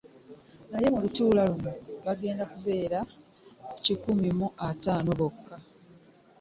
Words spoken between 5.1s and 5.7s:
bokka.